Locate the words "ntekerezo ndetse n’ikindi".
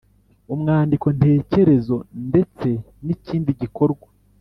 1.17-3.49